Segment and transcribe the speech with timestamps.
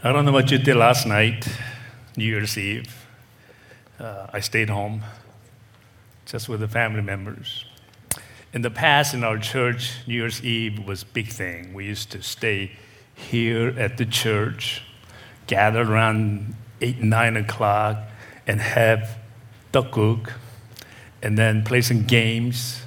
[0.00, 1.48] I don't know what you did last night,
[2.16, 3.04] New Year's Eve.
[3.98, 5.02] Uh, I stayed home
[6.24, 7.64] just with the family members.
[8.52, 11.74] In the past, in our church, New Year's Eve was big thing.
[11.74, 12.76] We used to stay
[13.12, 14.84] here at the church,
[15.48, 17.98] gather around eight, nine o'clock,
[18.46, 19.18] and have
[19.72, 20.34] cook,
[21.24, 22.82] and then play some games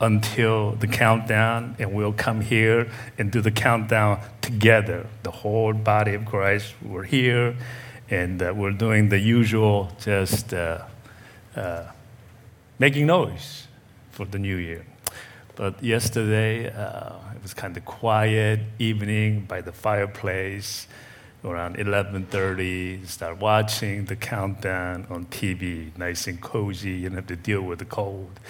[0.00, 5.06] until the countdown, and we'll come here and do the countdown together.
[5.22, 7.56] The whole body of Christ, we're here,
[8.10, 10.84] and uh, we're doing the usual, just uh,
[11.54, 11.84] uh,
[12.78, 13.66] making noise
[14.10, 14.84] for the new year.
[15.54, 20.86] But yesterday, uh, it was kind of quiet evening by the fireplace
[21.44, 27.36] around 11.30 start watching the countdown on tv nice and cozy you don't have to
[27.36, 28.40] deal with the cold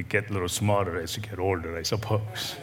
[0.00, 2.56] you get a little smarter as you get older, I suppose.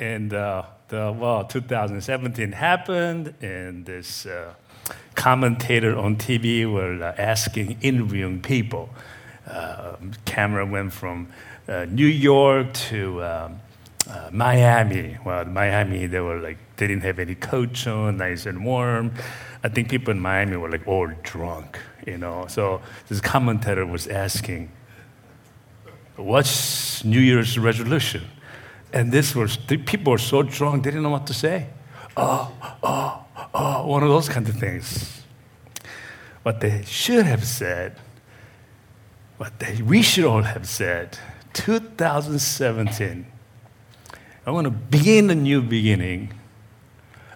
[0.00, 4.54] And uh, the, well, 2017 happened, and this uh,
[5.14, 8.90] commentator on TV were uh, asking, interviewing people.
[9.46, 11.28] Uh, camera went from
[11.68, 13.60] uh, New York to um,
[14.10, 15.18] uh, Miami.
[15.24, 19.14] Well, Miami, they were like, they didn't have any coats on, nice and warm.
[19.62, 22.46] I think people in Miami were like all drunk, you know.
[22.48, 24.72] So this commentator was asking,
[26.16, 28.24] What's New Year's resolution?
[28.92, 31.68] And this was, people were so drunk, they didn't know what to say.
[32.16, 35.22] Oh, oh, oh, one of those kind of things.
[36.42, 37.98] What they should have said,
[39.38, 41.18] what they, we should all have said,
[41.54, 43.26] 2017,
[44.44, 46.34] I want to begin a new beginning.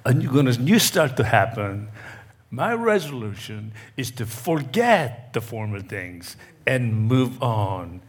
[0.05, 1.89] A new, going new start to happen.
[2.51, 8.03] My resolution is to forget the former things and move on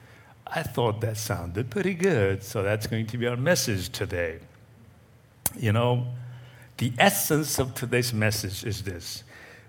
[0.50, 4.40] I thought that sounded pretty good, so that's going to be our message today.
[5.58, 6.08] You know,
[6.78, 9.24] the essence of today's message is this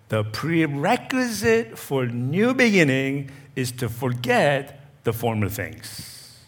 [0.08, 6.38] the prerequisite for new beginning is to forget the former things.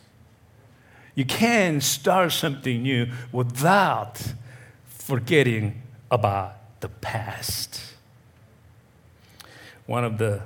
[1.14, 4.22] You can't start something new without
[4.86, 7.94] forgetting about the past.
[9.86, 10.42] One of the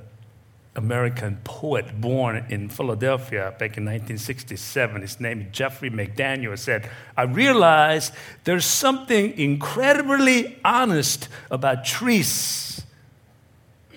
[0.77, 5.03] American poet born in Philadelphia back in 1967.
[5.03, 8.13] His name is Jeffrey McDaniel said, I realized
[8.43, 12.83] there's something incredibly honest about trees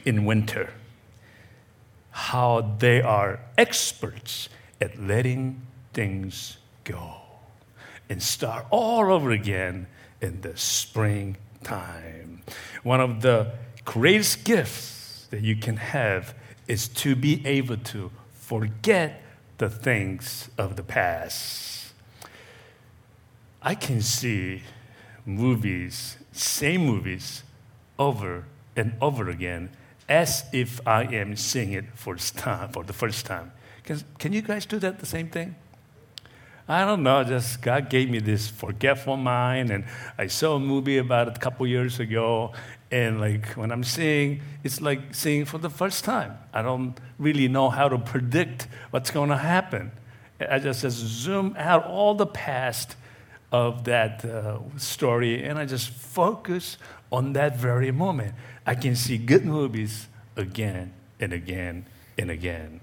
[0.05, 0.71] in winter.
[2.11, 4.49] How they are experts
[4.79, 5.61] at letting
[5.93, 7.15] things go
[8.09, 9.87] and start all over again
[10.21, 12.43] in the springtime.
[12.83, 16.33] One of the greatest gifts that you can have
[16.67, 19.21] is to be able to forget
[19.57, 21.93] the things of the past.
[23.61, 24.63] I can see
[25.25, 27.43] movies, same movies,
[27.97, 28.45] over
[28.75, 29.69] and over again
[30.07, 33.51] as if I am seeing it for, for the first time.
[33.83, 35.55] Can, can you guys do that the same thing?
[36.69, 39.85] I don't know, just God gave me this forgetful mind, and
[40.17, 42.51] I saw a movie about a couple years ago,
[42.91, 46.37] and like when I'm seeing, it's like seeing for the first time.
[46.53, 49.91] I don't really know how to predict what's going to happen.
[50.41, 52.97] I just, just zoom out all the past
[53.51, 56.77] of that uh, story, and I just focus
[57.13, 58.35] on that very moment.
[58.65, 61.85] I can see good movies again and again
[62.17, 62.81] and again.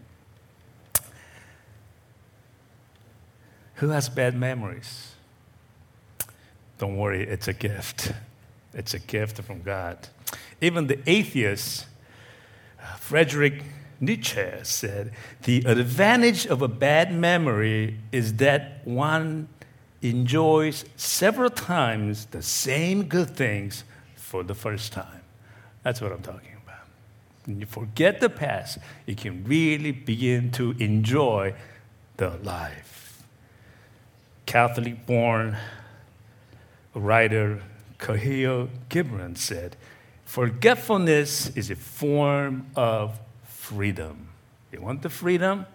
[3.85, 5.13] Who has bad memories?
[6.79, 8.13] Don't worry, it's a gift.
[8.73, 9.99] It's a gift from God.
[10.63, 11.85] Even the atheist,
[12.83, 13.63] uh, Frederick
[14.01, 15.13] Nietzsche, said
[15.43, 19.49] the advantage of a bad memory is that one
[20.01, 23.85] enjoys several times the same good things
[24.17, 25.21] for the first time.
[25.83, 26.87] That's what I'm talking about.
[27.45, 31.53] When you forget the past, you can really begin to enjoy
[32.17, 33.04] the life.
[34.47, 35.57] Catholic born
[36.95, 37.63] writer
[37.99, 39.77] Kahlil Gibran said,
[40.25, 44.29] Forgetfulness is a form of freedom.
[44.73, 45.67] You want the freedom?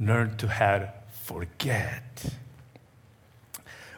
[0.00, 0.92] Learn to have
[1.28, 2.24] forget.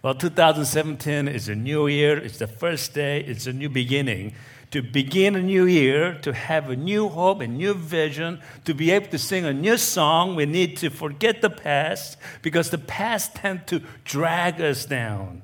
[0.02, 4.34] Well, 2017 is a new year, it's the first day, it's a new beginning
[4.70, 8.90] to begin a new year, to have a new hope, a new vision, to be
[8.90, 13.34] able to sing a new song, we need to forget the past because the past
[13.34, 15.43] tend to drag us down,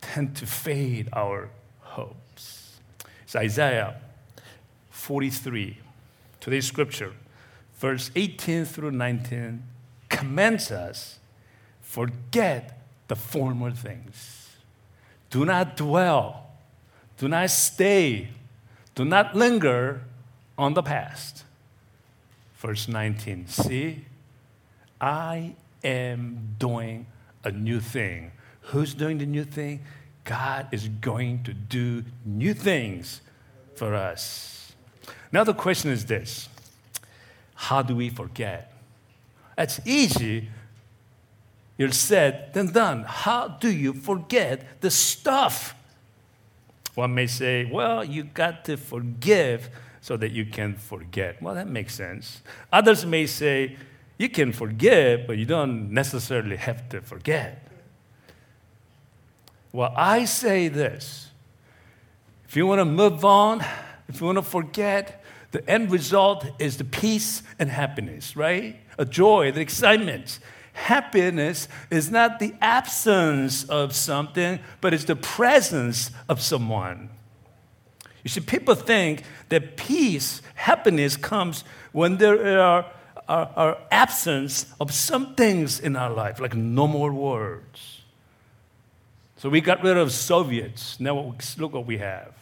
[0.00, 1.50] tend to fade our
[1.80, 2.78] hopes.
[3.22, 4.00] It's Isaiah
[4.90, 5.78] 43.
[6.40, 7.12] Today's scripture,
[7.78, 9.62] verse 18 through 19,
[10.08, 11.20] commands us
[11.80, 12.78] forget
[13.08, 14.48] the former things.
[15.30, 16.49] Do not dwell
[17.20, 18.28] Do not stay,
[18.94, 20.00] do not linger
[20.56, 21.44] on the past.
[22.56, 24.06] Verse 19 See,
[24.98, 27.04] I am doing
[27.44, 28.32] a new thing.
[28.72, 29.80] Who's doing the new thing?
[30.24, 33.20] God is going to do new things
[33.74, 34.72] for us.
[35.30, 36.48] Now, the question is this
[37.54, 38.72] How do we forget?
[39.58, 40.48] It's easy.
[41.76, 43.04] You're said, then done.
[43.06, 45.74] How do you forget the stuff?
[46.94, 49.70] One may say, well, you got to forgive
[50.00, 51.40] so that you can forget.
[51.40, 52.42] Well, that makes sense.
[52.72, 53.76] Others may say,
[54.18, 57.66] you can forgive, but you don't necessarily have to forget.
[59.72, 61.30] Well, I say this
[62.46, 63.64] if you want to move on,
[64.08, 65.22] if you want to forget,
[65.52, 68.80] the end result is the peace and happiness, right?
[68.98, 70.40] A joy, the excitement.
[70.84, 77.10] Happiness is not the absence of something, but it's the presence of someone.
[78.24, 82.86] You see, people think that peace, happiness comes when there are,
[83.28, 88.00] are, are absence of some things in our life, like no more words.
[89.36, 90.98] So we got rid of Soviets.
[90.98, 92.32] Now look what we have.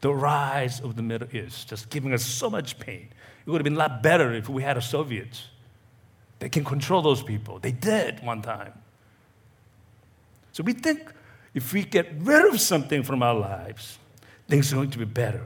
[0.00, 3.08] The rise of the Middle East, just giving us so much pain.
[3.44, 5.48] It would have been a lot better if we had a Soviets.
[6.38, 7.58] They can control those people.
[7.58, 8.72] They did one time.
[10.52, 11.12] So we think
[11.54, 13.98] if we get rid of something from our lives,
[14.48, 15.44] things are going to be better.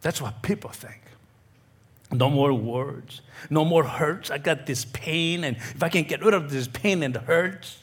[0.00, 1.00] That's what people think.
[2.12, 3.20] No more words,
[3.50, 4.30] no more hurts.
[4.30, 7.78] I got this pain, and if I can get rid of this pain and hurts,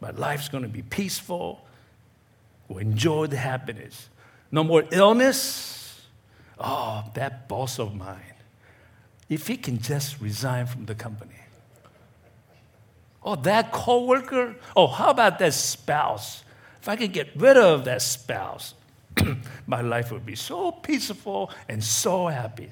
[0.00, 1.64] my life's going to be peaceful.
[2.68, 4.10] We'll enjoy the happiness.
[4.50, 6.02] No more illness.
[6.58, 8.20] Oh, that boss of mine.
[9.30, 11.43] If he can just resign from the company.
[13.24, 14.56] Oh, that coworker.
[14.76, 16.44] Oh, how about that spouse?
[16.80, 18.74] If I could get rid of that spouse,
[19.66, 22.70] my life would be so peaceful and so happy.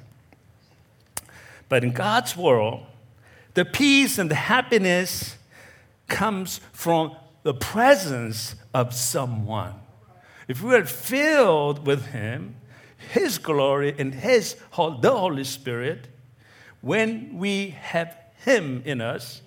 [1.69, 2.85] But in God's world,
[3.55, 5.37] the peace and the happiness
[6.09, 9.75] comes from the presence of someone.
[10.49, 12.57] If we are filled with Him,
[13.13, 14.57] His glory, and His
[15.01, 16.09] the Holy Spirit,
[16.83, 18.15] when we have
[18.45, 19.41] Him in us,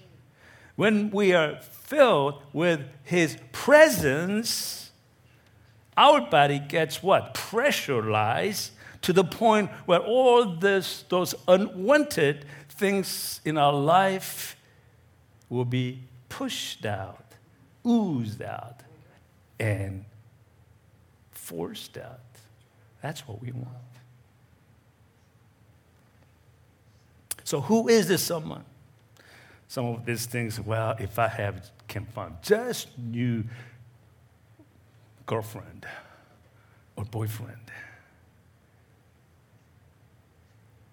[0.75, 4.91] when we are filled with His presence,
[5.95, 7.33] our body gets what?
[7.33, 14.57] Pressurized to the point where all this, those unwanted things in our life
[15.49, 17.23] will be pushed out,
[17.85, 18.81] oozed out,
[19.59, 20.05] and
[21.31, 22.19] forced out.
[23.01, 23.69] That's what we want.
[27.43, 28.65] So, who is this someone?
[29.67, 33.43] Some of these things, well, if I have can find just new
[35.25, 35.85] girlfriend
[36.95, 37.71] or boyfriend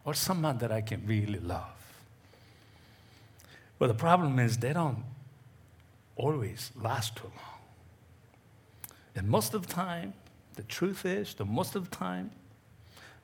[0.05, 1.71] or someone that I can really love.
[3.79, 5.05] But the problem is they don't
[6.17, 7.61] always last too long.
[9.15, 10.15] And most of the time,
[10.57, 12.31] the truth is, the most of the time,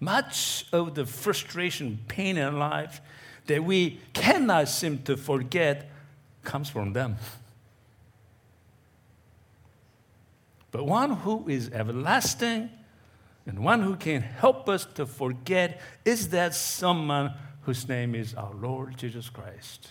[0.01, 3.01] much of the frustration, pain in life
[3.49, 5.91] that we cannot seem to forget
[6.45, 7.17] comes from them.
[10.71, 12.71] But one who is everlasting
[13.47, 17.33] and one who can help us to forget is that someone
[17.63, 19.89] whose name is our Lord Jesus Christ.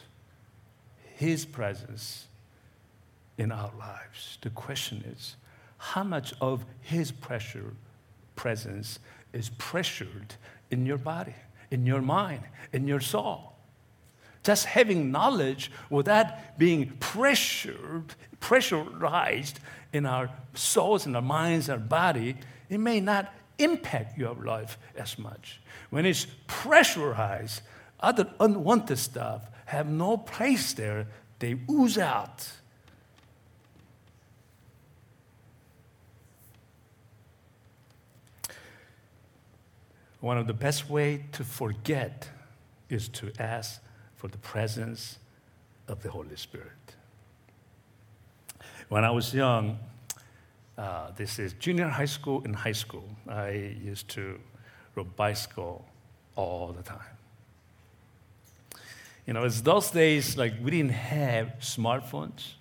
[1.15, 2.27] His presence
[3.39, 4.37] in our lives.
[4.41, 5.35] The question is
[5.79, 7.73] how much of His pressure,
[8.35, 8.99] presence
[9.33, 10.35] is pressured
[10.69, 11.33] in your body?
[11.71, 12.43] in your mind,
[12.73, 13.53] in your soul.
[14.47, 19.59] Just having knowledge without being pressured, pressurized
[19.91, 22.37] in our souls and our minds our body,
[22.69, 25.59] it may not impact your life as much.
[25.89, 27.61] When it's pressurized,
[27.99, 31.07] other unwanted stuff have no place there.
[31.39, 32.49] They ooze out.
[40.21, 42.29] One of the best way to forget
[42.87, 43.81] is to ask
[44.17, 45.19] for the presence
[45.87, 46.95] of the Holy Spirit.
[48.89, 49.79] When I was young,
[50.77, 54.39] uh, this is junior high school and high school, I used to
[54.95, 55.85] ride bicycle
[56.35, 57.17] all the time.
[59.25, 62.53] You know, it's those days like we didn't have smartphones.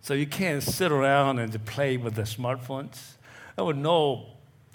[0.00, 2.98] So you can't sit around and play with the smartphones.
[3.56, 4.26] There were no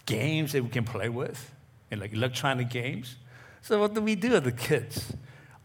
[0.05, 1.51] games that we can play with
[1.89, 3.15] and like electronic games.
[3.61, 5.13] So what do we do as the kids?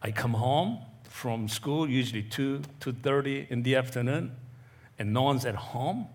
[0.02, 4.36] I come home from school, usually 2, 2.30 in the afternoon,
[4.98, 6.06] and no one's at home.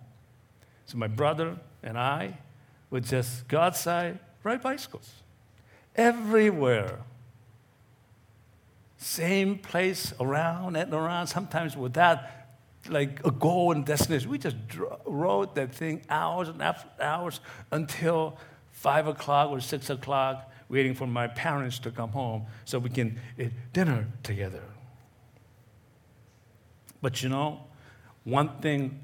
[0.86, 2.38] So my brother and I
[2.90, 5.10] would just go outside, ride bicycles.
[5.96, 7.00] Everywhere.
[8.98, 12.20] Same place around and around, sometimes without
[12.90, 14.30] like a goal and destination.
[14.30, 14.56] We just
[15.06, 16.62] rode that thing hours and
[17.02, 17.40] hours
[17.72, 18.38] until
[18.72, 23.20] five o'clock or six o'clock, waiting for my parents to come home so we can
[23.38, 24.64] eat dinner together.
[27.02, 27.66] But you know,
[28.24, 29.00] one thing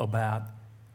[0.00, 0.42] about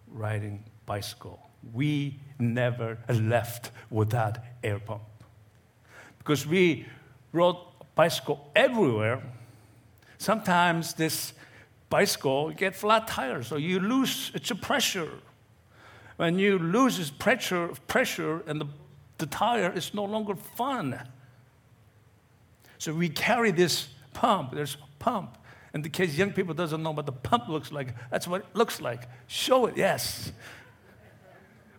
[0.07, 1.39] riding bicycle,
[1.73, 5.03] we never left without air pump.
[6.17, 6.85] Because we
[7.31, 7.57] rode
[7.95, 9.21] bicycle everywhere.
[10.17, 11.33] Sometimes this
[11.89, 15.11] bicycle get flat tires, so you lose its a pressure.
[16.17, 18.67] When you lose its pressure, pressure and the,
[19.17, 20.99] the tire is no longer fun.
[22.77, 24.51] So we carry this pump.
[24.53, 25.37] There's pump.
[25.73, 28.47] In the case young people doesn't know what the pump looks like, that's what it
[28.53, 29.07] looks like.
[29.27, 30.31] Show it, yes.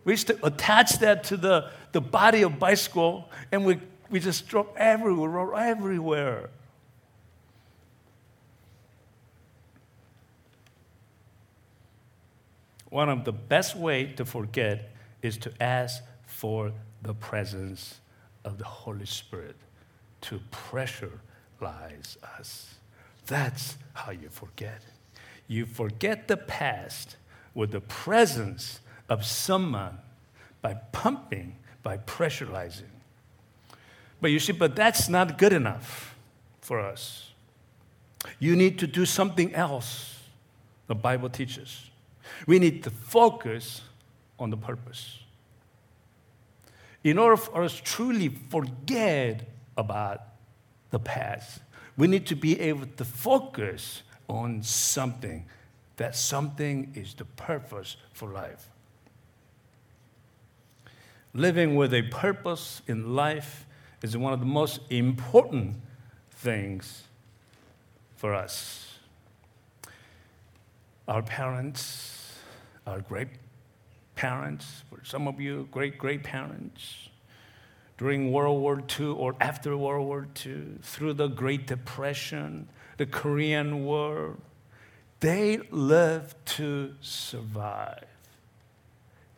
[0.05, 3.79] We used to attach that to the, the body of bicycle, and we,
[4.09, 6.49] we just drove everywhere, everywhere.
[12.89, 14.91] One of the best way to forget
[15.21, 17.99] is to ask for the presence
[18.43, 19.55] of the Holy Spirit
[20.21, 22.75] to pressurize us.
[23.25, 24.81] That's how you forget.
[25.47, 27.15] You forget the past
[27.53, 29.97] with the presence of someone
[30.61, 32.91] by pumping, by pressurizing.
[34.21, 36.15] But you see, but that's not good enough
[36.61, 37.31] for us.
[38.37, 40.19] You need to do something else,
[40.87, 41.89] the Bible teaches.
[42.45, 43.81] We need to focus
[44.37, 45.19] on the purpose.
[47.03, 50.21] In order for us to truly forget about
[50.91, 51.59] the past,
[51.97, 55.45] we need to be able to focus on something.
[55.97, 58.69] That something is the purpose for life.
[61.33, 63.65] Living with a purpose in life
[64.01, 65.75] is one of the most important
[66.31, 67.03] things
[68.15, 68.97] for us.
[71.07, 72.39] Our parents,
[72.87, 73.27] our great
[74.19, 77.07] parents, for some of you, great great parents,
[77.97, 83.85] during World War II or after World War II, through the Great Depression, the Korean
[83.85, 84.35] War,
[85.21, 88.03] they lived to survive.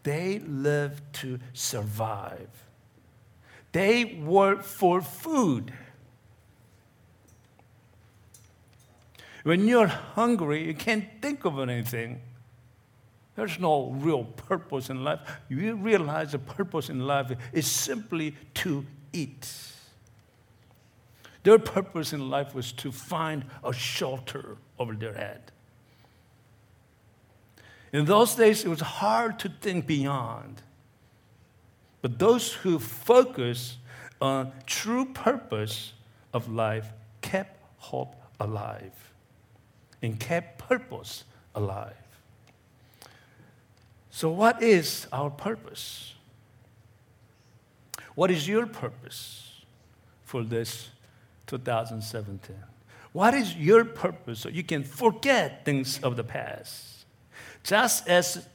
[0.01, 2.49] They lived to survive.
[3.73, 5.71] They worked for food.
[9.43, 12.21] When you're hungry, you can't think of anything.
[13.35, 15.19] There's no real purpose in life.
[15.49, 19.47] You realize the purpose in life is simply to eat.
[21.43, 25.51] Their purpose in life was to find a shelter over their head.
[27.93, 30.61] In those days, it was hard to think beyond.
[32.01, 33.77] But those who focus
[34.21, 35.93] on true purpose
[36.33, 39.13] of life kept hope alive
[40.01, 41.23] and kept purpose
[41.53, 42.00] alive.
[44.11, 46.13] So, what is our purpose?
[48.13, 49.61] What is your purpose
[50.25, 50.89] for this
[51.47, 52.57] 2017?
[53.13, 57.05] What is your purpose so you can forget things of the past?
[57.63, 58.47] Just as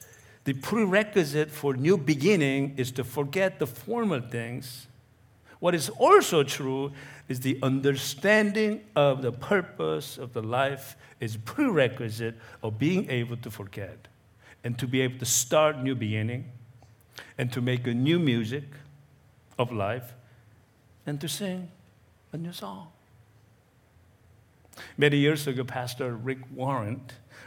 [0.45, 4.87] the prerequisite for new beginning is to forget the former things,
[5.59, 6.93] what is also true
[7.29, 13.51] is the understanding of the purpose of the life is prerequisite of being able to
[13.51, 14.07] forget
[14.67, 16.45] and to be able to start new beginning
[17.39, 18.65] and to make a new music
[19.61, 20.13] of life
[21.07, 21.69] and to sing
[22.33, 22.89] a new song.
[24.99, 27.01] Many years ago, Pastor Rick Warren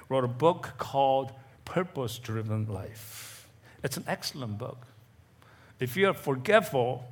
[0.08, 1.34] wrote a book called
[1.66, 3.50] Purpose Driven Life.
[3.84, 4.88] It's an excellent book.
[5.78, 7.04] If you are forgetful,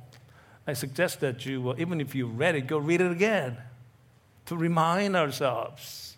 [0.66, 3.58] I suggest that you, even if you read it, go read it again
[4.46, 6.16] to remind ourselves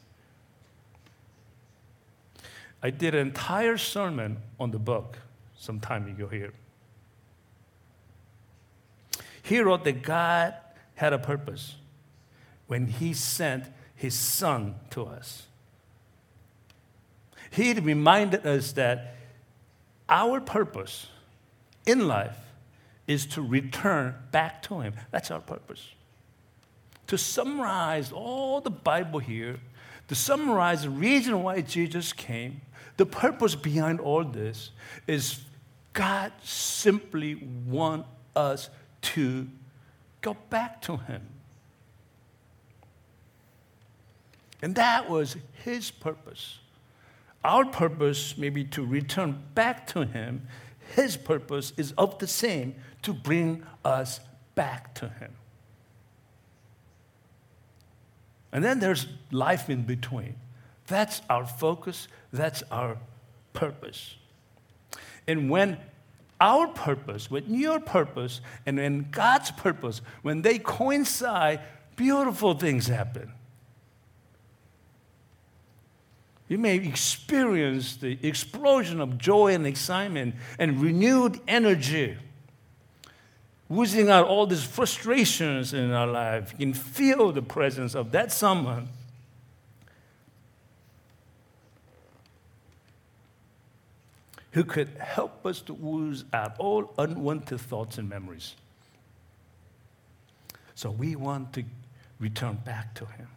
[2.83, 5.19] I did an entire sermon on the book
[5.59, 6.53] some time ago here.
[9.43, 10.55] He wrote that God
[10.95, 11.75] had a purpose
[12.67, 15.47] when He sent His Son to us.
[17.51, 19.17] He reminded us that
[20.09, 21.07] our purpose
[21.85, 22.37] in life
[23.07, 24.95] is to return back to Him.
[25.11, 25.89] That's our purpose.
[27.09, 29.59] To summarize all the Bible here,
[30.09, 32.61] to summarize the reason why Jesus came,
[32.97, 34.71] the purpose behind all this
[35.07, 35.41] is
[35.93, 37.35] God simply
[37.67, 38.07] want
[38.37, 38.71] us
[39.03, 39.49] to
[40.21, 41.27] go back to him.
[44.63, 46.59] And that was his purpose.
[47.43, 50.47] Our purpose may be to return back to him.
[50.95, 54.21] his purpose is of the same to bring us
[54.55, 55.33] back to him.
[58.53, 60.35] And then there's life in between.
[60.91, 62.99] That's our focus, that's our
[63.55, 64.17] purpose.
[65.27, 65.79] And when
[66.41, 71.61] our purpose, when your purpose, and when God's purpose, when they coincide,
[71.97, 73.33] beautiful things happen.
[76.49, 82.17] You may experience the explosion of joy and excitement and renewed energy.
[83.71, 86.53] Oozing out all these frustrations in our life.
[86.59, 88.89] You can feel the presence of that someone.
[94.53, 98.57] Who could help us to ooze out all unwanted thoughts and memories.
[100.75, 101.65] So we want to
[102.19, 103.29] return back to Him.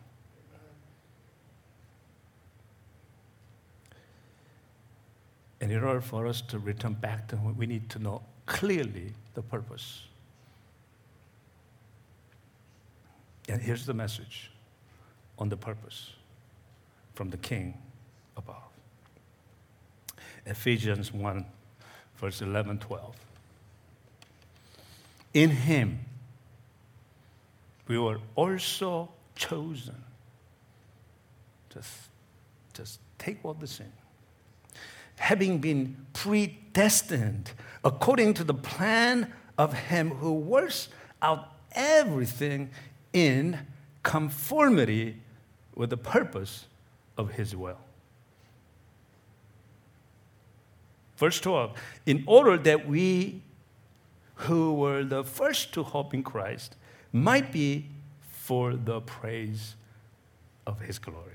[5.61, 9.13] And in order for us to return back to Him, we need to know clearly
[9.33, 10.01] the purpose.
[13.47, 14.51] And here's the message
[15.37, 16.11] on the purpose
[17.13, 17.77] from the King
[18.35, 18.72] above
[20.45, 21.45] Ephesians 1,
[22.17, 23.15] verse 11, 12.
[25.33, 25.99] In Him,
[27.87, 29.95] we were also chosen.
[31.73, 31.91] Just,
[32.73, 33.91] just take what the same
[35.17, 37.51] having been predestined
[37.83, 40.89] according to the plan of Him who works
[41.21, 42.69] out everything
[43.13, 43.57] in
[44.03, 45.17] conformity
[45.75, 46.65] with the purpose
[47.17, 47.79] of His will.
[51.17, 53.41] Verse 12, in order that we
[54.35, 56.75] who were the first to hope in Christ
[57.11, 57.87] might be
[58.31, 59.75] for the praise
[60.65, 61.29] of His glory.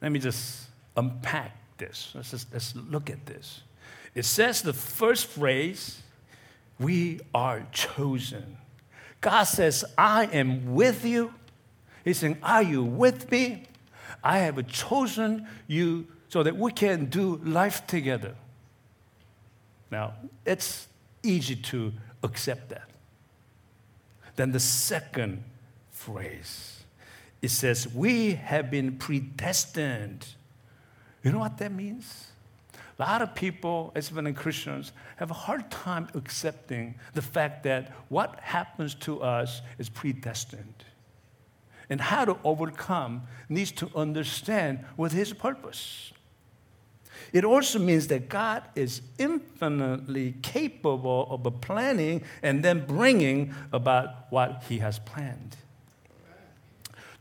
[0.00, 2.12] Let me just unpack this.
[2.14, 3.62] Let's, just, let's look at this.
[4.14, 6.02] It says the first phrase,
[6.78, 8.58] we are chosen.
[9.20, 11.32] God says, I am with you.
[12.04, 13.64] He's saying, Are you with me?
[14.22, 18.34] I have chosen you so that we can do life together.
[19.90, 20.14] Now,
[20.46, 20.88] it's
[21.22, 21.92] easy to
[22.22, 22.88] accept that.
[24.36, 25.44] Then the second
[25.90, 26.84] phrase,
[27.42, 30.26] it says, We have been predestined
[31.22, 32.28] you know what that means?
[32.98, 38.38] A lot of people, especially Christians, have a hard time accepting the fact that what
[38.40, 40.84] happens to us is predestined.
[41.88, 46.12] And how to overcome needs to understand what his purpose.
[47.32, 54.64] It also means that God is infinitely capable of planning and then bringing about what
[54.68, 55.56] he has planned.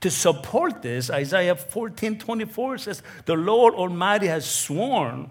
[0.01, 5.29] To support this, Isaiah 14 24 says, The Lord Almighty has sworn,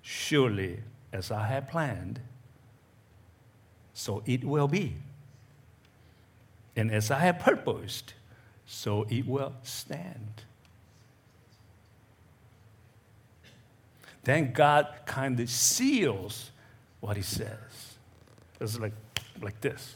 [0.00, 0.80] surely
[1.12, 2.20] as I have planned,
[3.92, 4.96] so it will be.
[6.74, 8.14] And as I have purposed,
[8.66, 10.42] so it will stand.
[14.24, 16.50] Then God kind of seals
[17.00, 17.96] what he says.
[18.60, 18.92] It's like,
[19.40, 19.94] like this,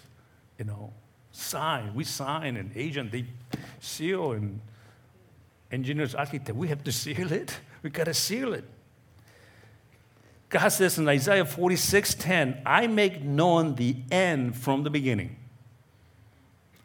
[0.59, 0.93] you know
[1.37, 1.95] sign.
[1.95, 3.27] We sign, and agent, they
[3.79, 4.61] seal, and
[5.71, 7.59] engineers, architect, we have to seal it.
[7.83, 8.65] We got to seal it.
[10.49, 15.37] God says in Isaiah 46 10, I make known the end from the beginning.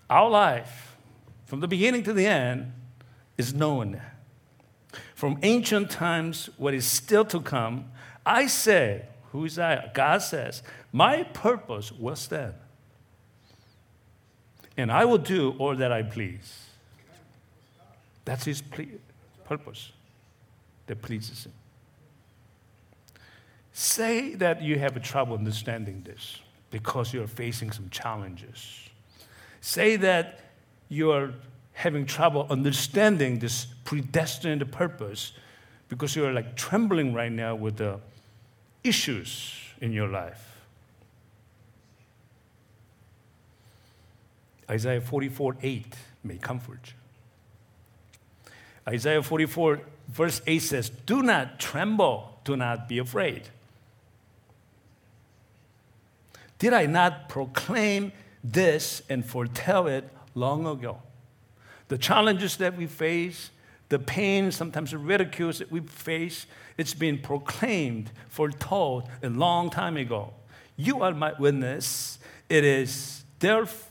[0.09, 0.97] Our life,
[1.45, 2.73] from the beginning to the end,
[3.37, 4.01] is known.
[5.21, 7.91] From ancient times, what is still to come,
[8.25, 9.91] I say, who is I?
[9.93, 12.55] God says, my purpose will stand
[14.75, 16.65] and I will do all that I please.
[18.25, 18.97] That's his ple-
[19.45, 19.91] purpose
[20.87, 21.53] that pleases him.
[23.73, 26.39] Say that you have trouble understanding this
[26.71, 28.89] because you're facing some challenges.
[29.61, 30.39] Say that
[30.89, 31.35] you're
[31.73, 35.31] having trouble understanding this predestined purpose
[35.89, 37.99] because you're like trembling right now with the
[38.83, 40.47] issues in your life.
[44.69, 46.93] Isaiah 44 8 may comfort you.
[48.87, 53.43] Isaiah 44, verse 8 says, Do not tremble, do not be afraid.
[56.57, 58.11] Did I not proclaim
[58.43, 60.99] this and foretell it long ago?
[61.91, 63.49] The challenges that we face,
[63.89, 66.45] the pain, sometimes the ridicules that we face,
[66.77, 70.33] it's been proclaimed, foretold a long time ago.
[70.77, 72.17] You are my witness.
[72.47, 73.89] It is therefore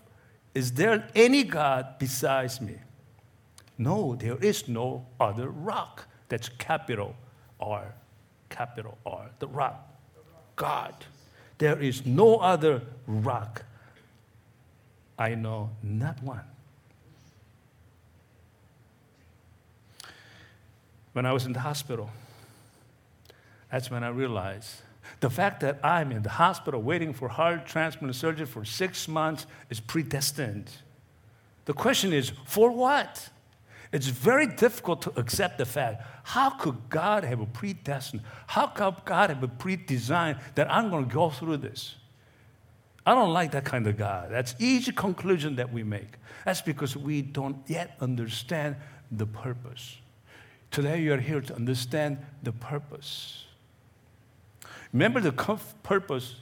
[0.54, 2.76] is there any God besides me?
[3.76, 6.06] No, there is no other rock.
[6.30, 7.14] That's capital
[7.60, 7.94] R.
[8.48, 9.86] capital R, the rock.
[10.56, 10.94] God.
[11.58, 13.66] There is no other rock.
[15.18, 16.46] I know not one.
[21.12, 22.10] When I was in the hospital,
[23.70, 24.82] that's when I realized
[25.20, 29.46] the fact that I'm in the hospital waiting for heart transplant surgery for six months
[29.68, 30.70] is predestined.
[31.64, 33.28] The question is, for what?
[33.92, 38.22] It's very difficult to accept the fact how could God have a predestined?
[38.46, 41.96] How could God have a pre-designed that I'm going to go through this?
[43.04, 44.28] I don't like that kind of God.
[44.30, 46.14] That's easy conclusion that we make.
[46.44, 48.76] That's because we don't yet understand
[49.10, 49.96] the purpose.
[50.70, 53.44] Today you are here to understand the purpose.
[54.92, 55.32] Remember, the
[55.82, 56.36] purpose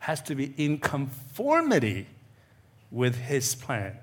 [0.00, 2.06] has to be in conformity
[2.90, 3.96] with His plan.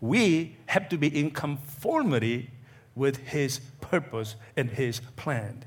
[0.00, 2.50] We have to be in conformity
[2.94, 5.64] with His purpose and His plan.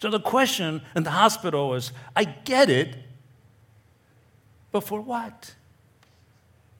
[0.00, 2.96] So the question in the hospital was I get it,
[4.70, 5.54] but for what?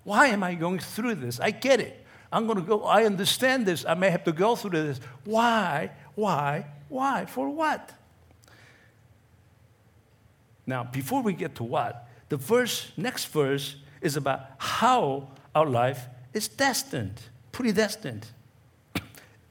[0.04, 1.40] Why am I going through this?
[1.40, 1.99] I get it.
[2.32, 3.84] I'm going to go, I understand this.
[3.84, 5.00] I may have to go through this.
[5.24, 5.90] Why?
[6.14, 6.66] Why?
[6.88, 7.26] Why?
[7.26, 7.92] For what?
[10.66, 16.06] Now, before we get to what, the verse, next verse, is about how our life
[16.32, 18.28] is destined, predestined.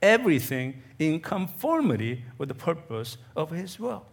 [0.02, 4.06] Everything in conformity with the purpose of His will.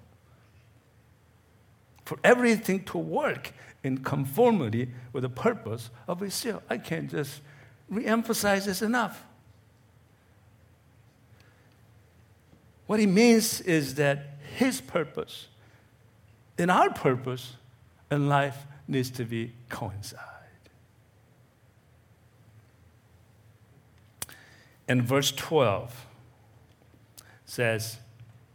[2.05, 3.53] For everything to work
[3.83, 6.63] in conformity with the purpose of His will.
[6.69, 7.41] I can't just
[7.89, 9.23] re emphasize this enough.
[12.87, 15.49] What he means is that his purpose
[16.59, 17.55] and our purpose
[18.11, 20.21] in life needs to be coincide.
[24.89, 26.07] And verse 12
[27.45, 27.99] says,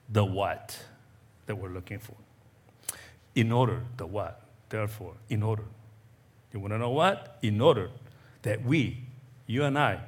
[0.09, 0.79] the what
[1.45, 2.15] that we're looking for.
[3.35, 4.41] In order, the what.
[4.69, 5.65] Therefore, in order.
[6.53, 7.37] You want to know what?
[7.41, 7.89] In order
[8.43, 9.05] that we,
[9.51, 9.99] you and I,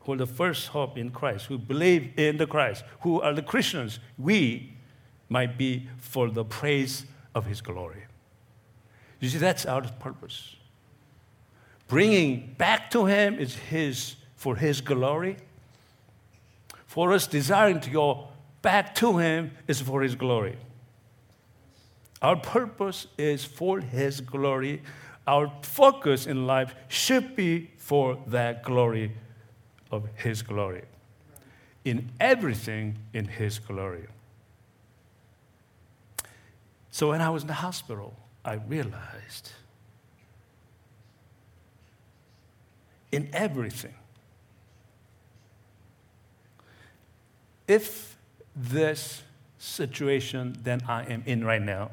[0.00, 3.42] who are the first hope in Christ, who believe in the Christ, who are the
[3.42, 4.72] Christians, we
[5.28, 7.04] might be for the praise
[7.34, 8.04] of His glory.
[9.20, 10.56] You see, that's our purpose.
[11.86, 15.36] Bringing back to Him is His for His glory.
[16.86, 18.28] For us desiring to go
[18.62, 20.56] back to Him is for His glory.
[22.22, 24.82] Our purpose is for His glory.
[25.26, 29.12] Our focus in life should be for that glory
[29.90, 30.82] of His glory.
[31.84, 34.06] In everything in His glory.
[36.90, 39.52] So when I was in the hospital, I realized
[43.12, 43.94] in everything,
[47.68, 48.16] if
[48.56, 49.22] this
[49.58, 51.90] situation that I am in right now,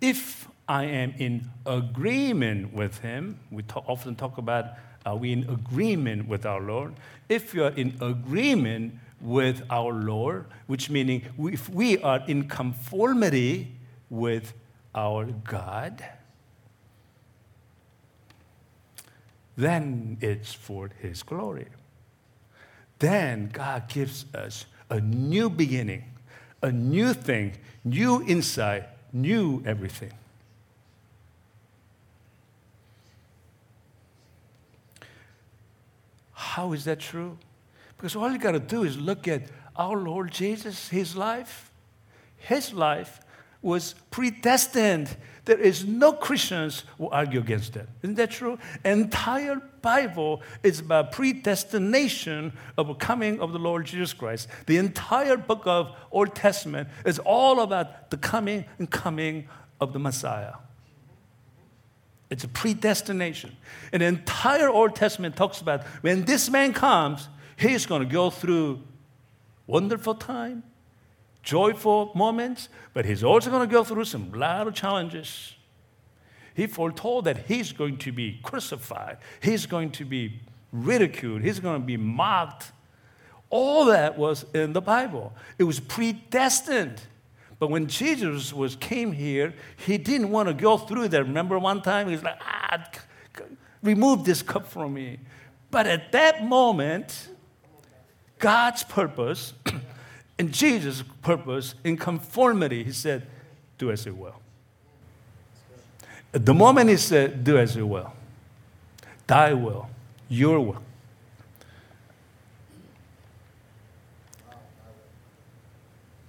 [0.00, 4.66] if I am in agreement with Him, we talk, often talk about
[5.06, 6.94] are we in agreement with our Lord?
[7.28, 13.72] If you are in agreement with our Lord, which meaning if we are in conformity
[14.08, 14.54] with
[14.94, 16.02] our God,
[19.56, 21.66] then it's for His glory.
[22.98, 26.04] Then God gives us a new beginning,
[26.62, 27.52] a new thing,
[27.84, 30.12] new insight, new everything.
[36.54, 37.36] How is that true?
[37.96, 39.42] Because all you got to do is look at
[39.74, 41.72] our Lord Jesus, his life.
[42.36, 43.18] His life
[43.60, 45.16] was predestined.
[45.46, 47.88] There is no Christians who argue against that.
[48.02, 48.56] Isn't that true?
[48.84, 54.46] Entire Bible is about predestination of the coming of the Lord Jesus Christ.
[54.66, 59.48] The entire book of Old Testament is all about the coming and coming
[59.80, 60.52] of the Messiah.
[62.34, 63.56] It's a predestination.
[63.92, 68.28] And the entire Old Testament talks about when this man comes, he's going to go
[68.28, 68.82] through
[69.68, 70.64] wonderful time,
[71.44, 75.54] joyful moments, but he's also going to go through some lot of challenges.
[76.54, 80.40] He foretold that he's going to be crucified, he's going to be
[80.72, 82.72] ridiculed, he's going to be mocked.
[83.48, 85.32] All that was in the Bible.
[85.56, 87.00] It was predestined.
[87.58, 91.22] But when Jesus was came here, he didn't want to go through that.
[91.22, 92.90] Remember one time he was like, ah,
[93.82, 95.18] remove this cup from me.
[95.70, 97.28] But at that moment,
[98.38, 99.54] God's purpose
[100.38, 103.26] and Jesus' purpose in conformity, he said,
[103.78, 104.40] do as you will.
[106.32, 108.12] At the moment he said, do as you will.
[109.26, 109.88] Thy will,
[110.28, 110.82] your will.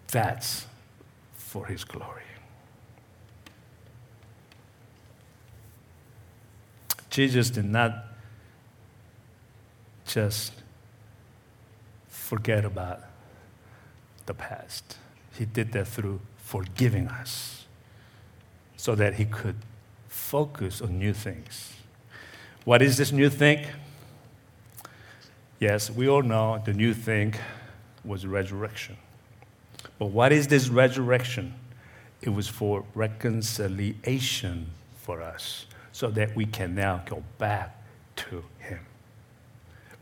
[0.07, 0.65] That's
[1.55, 2.21] for His glory.
[7.09, 7.93] Jesus did not
[10.05, 10.51] just
[12.09, 13.03] forget about
[14.25, 14.97] the past.
[15.37, 17.67] He did that through forgiving us
[18.75, 19.55] so that he could
[20.09, 21.71] focus on new things.
[22.65, 23.65] What is this new thing?
[25.61, 27.33] Yes, we all know the new thing
[28.03, 28.97] was resurrection.
[29.97, 31.53] But what is this resurrection?
[32.21, 37.81] It was for reconciliation for us so that we can now go back
[38.17, 38.79] to Him.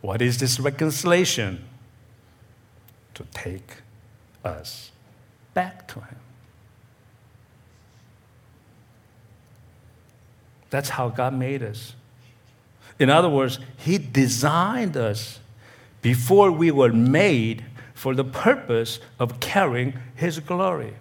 [0.02, 1.66] What is this reconciliation?
[3.14, 3.78] To take
[4.44, 4.92] us
[5.54, 6.18] back to Him.
[10.72, 11.94] That's how God made us.
[12.98, 15.40] In other words, He designed us
[16.02, 20.94] before we were made for the purpose of carrying His glory.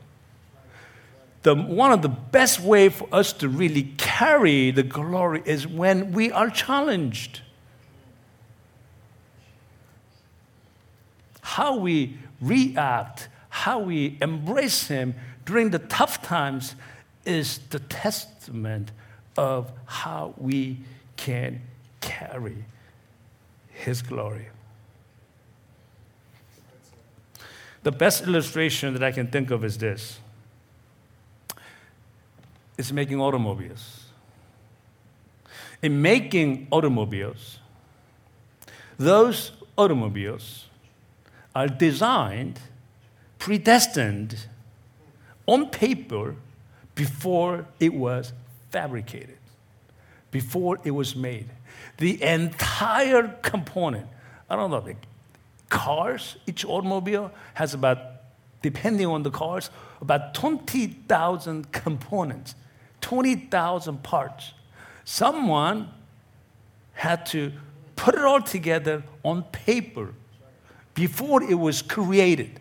[1.42, 6.12] The, one of the best way for us to really carry the glory is when
[6.12, 7.40] we are challenged.
[11.40, 16.76] How we react, how we embrace Him during the tough times
[17.24, 18.92] is the testament
[19.36, 20.78] of how we
[21.16, 21.60] can
[22.00, 22.64] carry
[23.72, 24.48] His glory.
[27.82, 30.20] The best illustration that I can think of is this
[32.78, 34.06] it's making automobiles.
[35.82, 37.58] In making automobiles,
[38.98, 40.66] those automobiles
[41.54, 42.60] are designed,
[43.38, 44.46] predestined
[45.46, 46.36] on paper
[46.94, 48.32] before it was
[48.70, 49.38] fabricated,
[50.30, 51.48] before it was made.
[51.98, 54.06] The entire component,
[54.48, 54.84] I don't know,
[55.72, 57.98] cars, each automobile has about,
[58.60, 62.54] depending on the cars, about 20,000 components,
[63.00, 64.52] 20,000 parts.
[65.04, 65.88] Someone
[66.92, 67.52] had to
[67.96, 70.12] put it all together on paper
[70.94, 72.60] before it was created.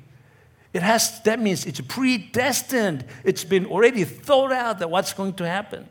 [0.71, 3.03] It has, that means it's predestined.
[3.25, 5.89] It's been already thought out that what's going to happen.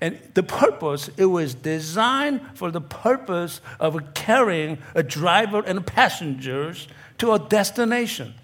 [0.00, 6.88] And the purpose, it was designed for the purpose of carrying a driver and passengers
[7.18, 8.34] to a destination.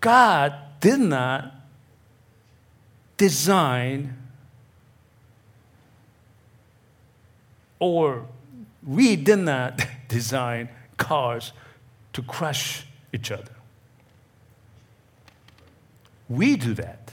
[0.00, 1.54] God did not
[3.16, 4.16] design
[7.78, 8.26] or
[8.86, 11.52] we did not design cars
[12.12, 13.59] to crush each other.
[16.30, 17.12] We do that.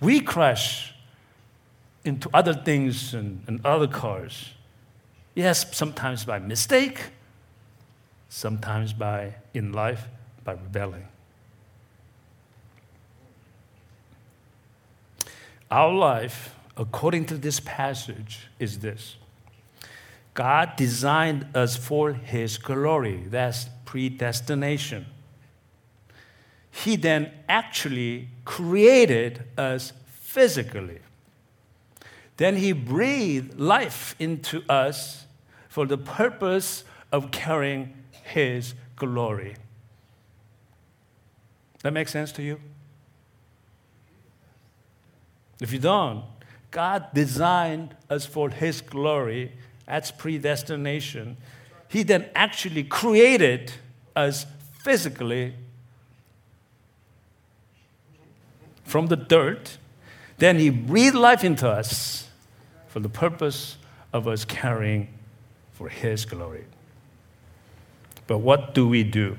[0.00, 0.94] We crash
[2.04, 4.50] into other things and, and other cars.
[5.34, 7.06] Yes, sometimes by mistake,
[8.28, 10.06] sometimes by in life
[10.44, 11.08] by rebelling.
[15.70, 19.16] Our life, according to this passage, is this
[20.34, 23.24] God designed us for His glory.
[23.26, 25.06] That's predestination.
[26.82, 30.98] He then actually created us physically.
[32.36, 35.26] Then He breathed life into us
[35.68, 36.82] for the purpose
[37.12, 39.54] of carrying His glory.
[41.82, 42.58] That makes sense to you?
[45.60, 46.24] If you don't,
[46.72, 49.52] God designed us for His glory.
[49.86, 51.36] That's predestination.
[51.88, 53.72] He then actually created
[54.16, 54.44] us
[54.82, 55.54] physically
[58.94, 59.76] from the dirt.
[60.38, 62.28] Then He breathed life into us
[62.86, 63.76] for the purpose
[64.12, 65.08] of us carrying
[65.72, 66.66] for His glory.
[68.28, 69.36] But what do we do?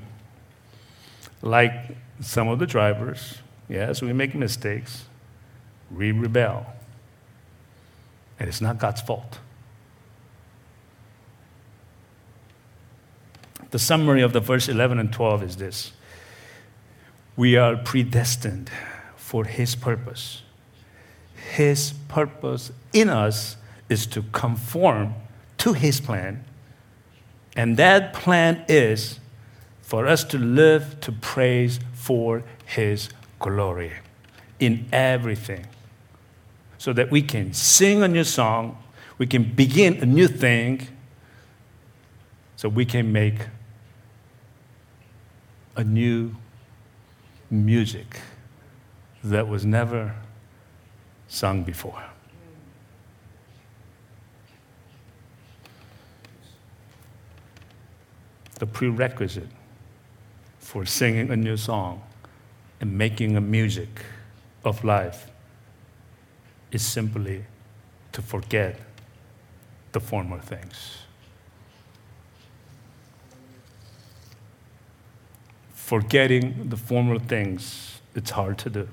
[1.40, 5.06] Like some of the drivers, yes, we make mistakes,
[5.90, 6.66] we rebel.
[8.38, 9.38] And it's not God's fault.
[13.70, 15.92] The summary of the verse 11 and 12 is this
[17.36, 18.70] We are predestined
[19.36, 20.40] for His purpose.
[21.52, 23.58] His purpose in us
[23.90, 25.12] is to conform
[25.58, 26.42] to His plan.
[27.54, 29.20] And that plan is
[29.82, 33.92] for us to live to praise for His glory
[34.58, 35.66] in everything.
[36.78, 38.82] So that we can sing a new song,
[39.18, 40.88] we can begin a new thing,
[42.56, 43.48] so we can make
[45.76, 46.34] a new
[47.50, 48.22] music
[49.30, 50.14] that was never
[51.28, 52.02] sung before.
[58.58, 59.48] the prerequisite
[60.58, 62.02] for singing a new song
[62.80, 63.88] and making a music
[64.64, 65.30] of life
[66.72, 67.44] is simply
[68.12, 68.80] to forget
[69.92, 70.98] the former things.
[75.72, 78.88] Forgetting the former things, it's hard to do.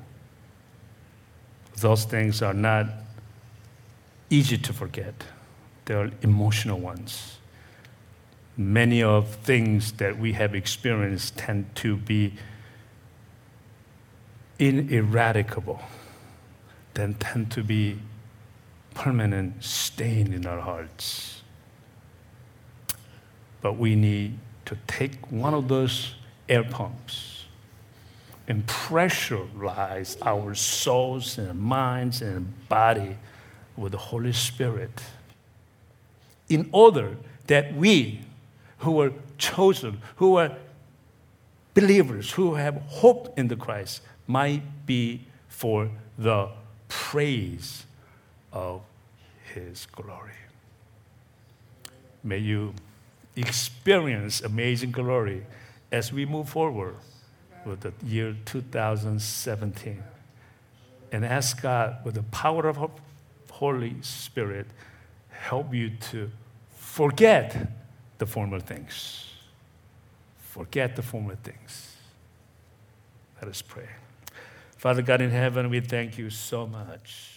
[1.83, 2.87] Those things are not
[4.29, 5.25] easy to forget,
[5.83, 7.39] they are emotional ones.
[8.55, 12.35] Many of things that we have experienced tend to be
[14.59, 15.81] ineradicable,
[16.93, 17.99] then tend to be
[18.93, 21.41] permanent stain in our hearts.
[23.59, 26.15] But we need to take one of those
[26.47, 27.32] air pumps
[28.47, 33.17] and pressurize our souls and minds and body
[33.77, 35.01] with the Holy Spirit
[36.49, 37.15] in order
[37.47, 38.21] that we
[38.79, 40.51] who are chosen, who are
[41.73, 46.49] believers, who have hope in the Christ, might be for the
[46.89, 47.85] praise
[48.51, 48.81] of
[49.53, 50.31] His glory.
[52.23, 52.73] May you
[53.35, 55.45] experience amazing glory
[55.91, 56.95] as we move forward
[57.65, 60.03] with the year 2017
[61.11, 62.77] and ask God, with the power of
[63.51, 64.67] Holy Spirit,
[65.29, 66.31] help you to
[66.75, 67.71] forget
[68.17, 69.29] the former things.
[70.37, 71.95] Forget the former things.
[73.41, 73.89] Let us pray.
[74.77, 77.32] Father God in heaven, we thank you so much